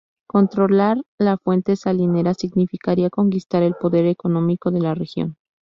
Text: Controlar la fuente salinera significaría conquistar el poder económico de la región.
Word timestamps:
Controlar 0.27 0.97
la 1.19 1.37
fuente 1.37 1.75
salinera 1.75 2.33
significaría 2.33 3.11
conquistar 3.11 3.61
el 3.61 3.75
poder 3.75 4.07
económico 4.07 4.71
de 4.71 4.79
la 4.79 4.95
región. 4.95 5.37